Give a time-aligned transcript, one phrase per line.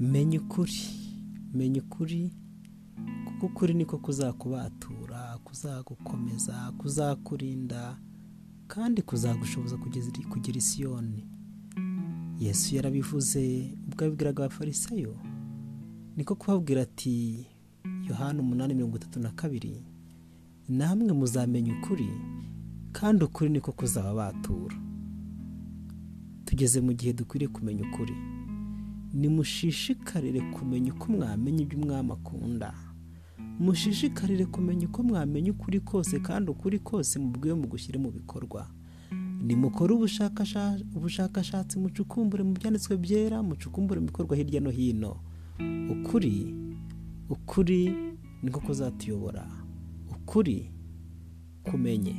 [0.00, 0.72] menya ukuri.
[1.54, 2.32] Menya ukuri
[3.24, 7.98] kuko ukuri niko kuzakubatura kuzagukomeza kuzakurinda
[8.66, 9.76] kandi kuzagushoboza
[10.30, 11.26] kugira isiyoni
[12.38, 15.16] yesu yarabivuze ubwo yabwiraga abafarisayo
[16.16, 17.46] niko kubabwira ati
[18.08, 19.84] yohani umunani mirongo itatu na kabiri
[20.68, 22.08] namwe muzamenya ukuri
[22.92, 24.76] kandi ukuri niko kuzaba batura
[26.44, 28.14] tugeze mu gihe dukwiriye kumenya ukuri.
[29.12, 32.74] Nimushishikarire kumenya uko mwamenya ibyo umwami akunda.
[33.60, 38.66] Mushishikarire kumenya uko mwamenya ukuri kose kandi ukuri kose mubwiwe mu gushyire mu bikorwa.
[39.42, 39.94] Nimukore
[40.94, 45.16] ubushakashatsi mucukumbure mu byanditswe byera mucukumbure mu bikorwa hirya no hino.
[45.90, 46.54] Ukuri
[47.30, 47.94] ukuri
[48.42, 49.46] niko kuzatuyobora.
[50.10, 50.70] Ukuri
[51.62, 52.16] kumenye.